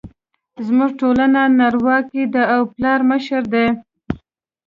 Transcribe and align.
زموږ 0.65 0.91
ټولنه 1.01 1.41
نرواکې 1.59 2.23
ده 2.33 2.43
او 2.55 2.61
پلار 2.75 2.99
مشر 3.11 3.41
دی 3.53 3.67